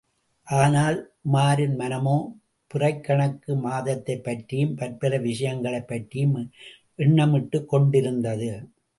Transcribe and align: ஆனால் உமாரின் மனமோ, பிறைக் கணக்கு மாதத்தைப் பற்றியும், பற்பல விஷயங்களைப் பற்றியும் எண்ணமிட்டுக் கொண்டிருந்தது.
ஆனால் 0.47 1.13
உமாரின் 1.33 1.75
மனமோ, 1.75 2.15
பிறைக் 2.67 3.03
கணக்கு 3.03 3.55
மாதத்தைப் 3.55 4.23
பற்றியும், 4.23 4.75
பற்பல 4.75 5.17
விஷயங்களைப் 5.17 5.87
பற்றியும் 5.87 6.51
எண்ணமிட்டுக் 6.97 7.65
கொண்டிருந்தது. 7.65 8.49